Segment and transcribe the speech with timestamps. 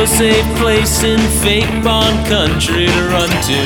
[0.00, 3.62] no safe place in fake barn country to run to.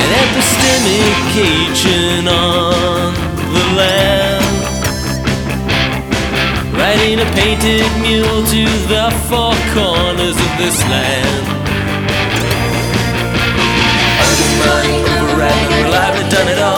[0.00, 3.14] An epistemic Cajun on
[3.54, 4.44] the land.
[6.76, 11.44] Riding a painted mule to the four corners of this land.
[14.66, 16.77] Money, overriding, reliably done it all.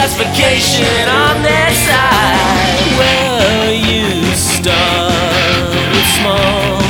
[0.00, 2.80] Justification on their side.
[2.96, 6.80] Well, you started small.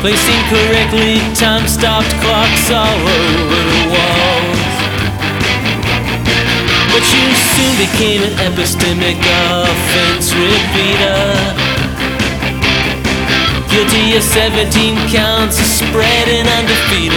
[0.00, 4.72] Placed incorrectly, time stopped clocks all over the walls.
[6.92, 11.76] But you soon became an epistemic offense repeater.
[13.68, 17.15] Guilty of 17 counts of spreading undefeated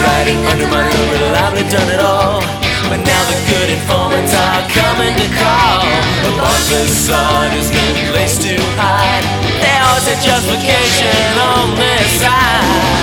[0.00, 2.40] Overriding, undermining, reliably done it all.
[2.88, 5.84] But now the good informants are coming to call.
[6.24, 9.24] The Bartless on is no place to hide.
[9.60, 12.99] There was a justification on their side.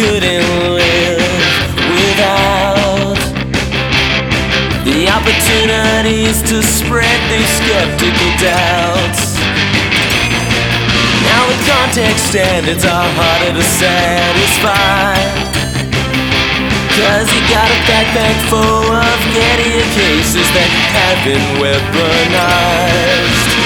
[0.00, 1.20] Couldn't live
[1.92, 3.20] without
[4.80, 9.36] the opportunities to spread these skeptical doubts.
[11.20, 15.20] Now the context standards are harder to satisfy.
[16.96, 23.59] Cause you got a backpack full of Gettier cases that have been weaponized.